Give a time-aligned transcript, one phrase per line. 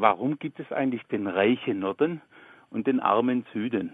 [0.00, 2.20] warum gibt es eigentlich den reichen Norden
[2.70, 3.92] und den armen Süden?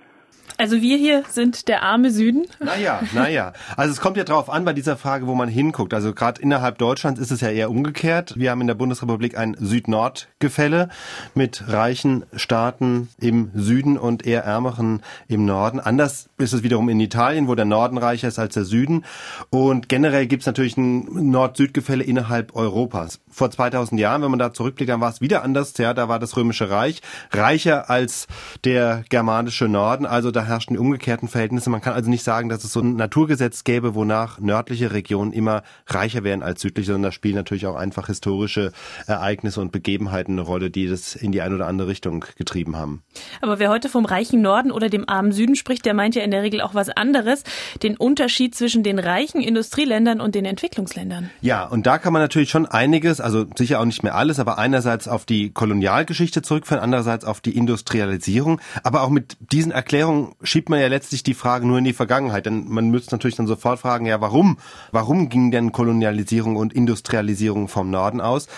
[0.58, 2.46] Also wir hier sind der arme Süden.
[2.60, 3.52] Naja, naja.
[3.76, 5.94] Also es kommt ja drauf an bei dieser Frage, wo man hinguckt.
[5.94, 8.34] Also gerade innerhalb Deutschlands ist es ja eher umgekehrt.
[8.36, 10.88] Wir haben in der Bundesrepublik ein Süd-Nord-Gefälle
[11.34, 15.80] mit reichen Staaten im Süden und eher ärmeren im Norden.
[15.80, 19.04] Anders ist es wiederum in Italien, wo der Norden reicher ist als der Süden.
[19.50, 23.20] Und generell gibt es natürlich ein Nord-Süd-Gefälle innerhalb Europas.
[23.30, 25.76] Vor 2000 Jahren, wenn man da zurückblickt, dann war es wieder anders.
[25.78, 27.00] Ja, da war das Römische Reich
[27.32, 28.28] reicher als
[28.64, 30.06] der germanische Norden.
[30.06, 31.70] Also da herrschten die umgekehrten Verhältnisse.
[31.70, 35.62] Man kann also nicht sagen, dass es so ein Naturgesetz gäbe, wonach nördliche Regionen immer
[35.86, 38.72] reicher wären als südliche, sondern da spielen natürlich auch einfach historische
[39.06, 43.02] Ereignisse und Begebenheiten eine Rolle, die das in die eine oder andere Richtung getrieben haben.
[43.40, 46.30] Aber wer heute vom reichen Norden oder dem armen Süden spricht, der meint ja in
[46.30, 47.44] der Regel auch was anderes,
[47.82, 51.30] den Unterschied zwischen den reichen Industrieländern und den Entwicklungsländern.
[51.40, 54.58] Ja, und da kann man natürlich schon einiges, also sicher auch nicht mehr alles, aber
[54.58, 60.11] einerseits auf die Kolonialgeschichte zurückführen, andererseits auf die Industrialisierung, aber auch mit diesen Erklärungen
[60.42, 62.46] schiebt man ja letztlich die Frage nur in die Vergangenheit.
[62.46, 64.58] Denn man müsste natürlich dann sofort fragen, ja, warum?
[64.90, 68.48] Warum ging denn Kolonialisierung und Industrialisierung vom Norden aus?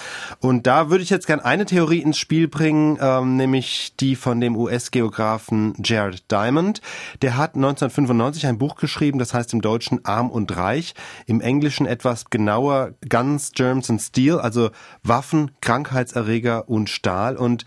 [0.40, 4.40] Und da würde ich jetzt gern eine Theorie ins Spiel bringen, ähm, nämlich die von
[4.40, 6.80] dem US-Geografen Jared Diamond.
[7.22, 10.94] Der hat 1995 ein Buch geschrieben, das heißt im Deutschen Arm und Reich,
[11.26, 14.70] im Englischen etwas genauer Guns, Germs and Steel, also
[15.02, 17.36] Waffen, Krankheitserreger und Stahl.
[17.36, 17.64] Und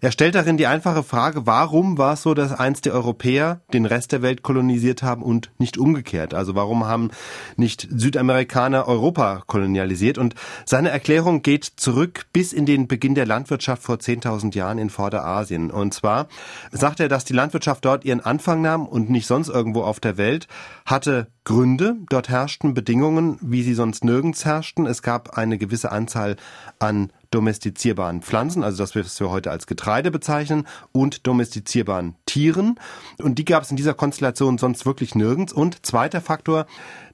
[0.00, 3.27] er stellt darin die einfache Frage, warum war es so, dass einst die Europäer
[3.72, 6.34] den Rest der Welt kolonisiert haben und nicht umgekehrt?
[6.34, 7.10] Also warum haben
[7.56, 10.18] nicht Südamerikaner Europa kolonialisiert?
[10.18, 10.34] Und
[10.64, 15.70] seine Erklärung geht zurück bis in den Beginn der Landwirtschaft vor 10.000 Jahren in Vorderasien.
[15.70, 16.28] Und zwar
[16.70, 20.16] sagt er, dass die Landwirtschaft dort ihren Anfang nahm und nicht sonst irgendwo auf der
[20.16, 20.48] Welt,
[20.86, 21.96] hatte Gründe.
[22.10, 24.86] Dort herrschten Bedingungen, wie sie sonst nirgends herrschten.
[24.86, 26.36] Es gab eine gewisse Anzahl
[26.78, 32.78] an domestizierbaren Pflanzen, also das, was wir heute als Getreide bezeichnen, und domestizierbaren Tieren.
[33.18, 35.52] Und die gab es in dieser Konstellation sonst wirklich nirgends.
[35.52, 36.66] Und zweiter Faktor,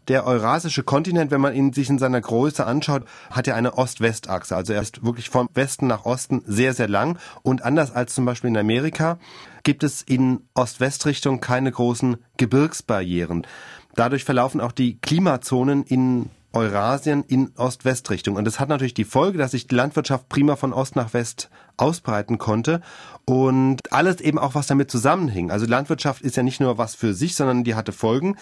[0.08, 4.54] der eurasische Kontinent, wenn man ihn sich in seiner Größe anschaut, hat ja eine Ost-West-Achse.
[4.54, 7.18] Also er ist wirklich vom Westen nach Osten sehr, sehr lang.
[7.42, 9.18] Und anders als zum Beispiel in Amerika
[9.62, 13.46] gibt es in Ost-West-Richtung keine großen Gebirgsbarrieren.
[13.94, 18.36] Dadurch verlaufen auch die Klimazonen in Eurasien in Ost-West-Richtung.
[18.36, 21.50] Und das hat natürlich die Folge, dass sich die Landwirtschaft prima von Ost nach West
[21.76, 22.80] ausbreiten konnte
[23.24, 25.50] und alles eben auch, was damit zusammenhing.
[25.50, 28.36] Also Landwirtschaft ist ja nicht nur was für sich, sondern die hatte Folgen.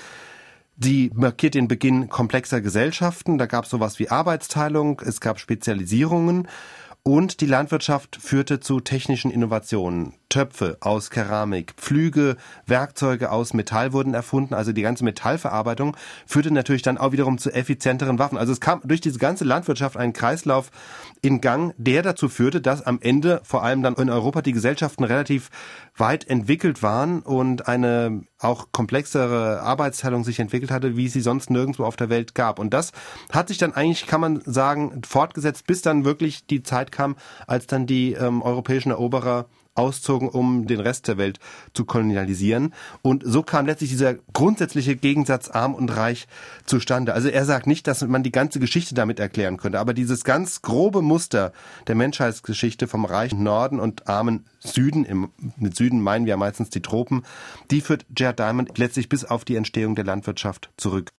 [0.79, 3.39] Sie markiert den Beginn komplexer Gesellschaften.
[3.39, 6.49] Da gab es sowas wie Arbeitsteilung, es gab Spezialisierungen
[7.03, 10.15] und die Landwirtschaft führte zu technischen Innovationen.
[10.33, 14.55] Töpfe aus Keramik, Pflüge, Werkzeuge aus Metall wurden erfunden.
[14.55, 15.95] Also die ganze Metallverarbeitung
[16.27, 18.39] führte natürlich dann auch wiederum zu effizienteren Waffen.
[18.39, 20.71] Also es kam durch diese ganze Landwirtschaft ein Kreislauf
[21.21, 25.05] in Gang, der dazu führte, dass am Ende vor allem dann in Europa die Gesellschaften
[25.05, 25.51] relativ
[25.99, 31.85] weit entwickelt waren und eine auch komplexere Arbeitsteilung sich entwickelt hatte, wie sie sonst nirgendwo
[31.85, 32.59] auf der Welt gab.
[32.59, 32.93] Und das
[33.31, 37.17] hat sich dann eigentlich, kann man sagen, fortgesetzt, bis dann wirklich die Zeit kam,
[37.47, 39.45] als dann die ähm, europäischen Eroberer
[39.75, 41.39] auszogen, um den Rest der Welt
[41.73, 42.75] zu kolonialisieren.
[43.01, 46.29] Und so kam letztlich dieser grundsätzliche Gegensatz arm und reich
[46.67, 47.15] zustande.
[47.15, 50.63] Also er sagt nicht, dass man die ganze Geschichte damit erklären könnte, aber dieses ganz
[50.63, 51.53] grobe Muster
[51.87, 56.83] der Menschheitsgeschichte vom reichen Norden und armen Süden, im, mit Süden meinen wir meistens die
[56.83, 57.25] Tropen,
[57.71, 61.11] die führt Jared Diamond letztlich bis auf die Entstehung der Landwirtschaft zurück.